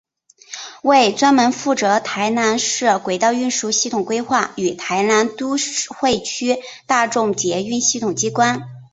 [0.81, 5.57] 为专门负责台南市轨道运输系统规划与台南都
[5.95, 8.63] 会区大众捷运系统机关。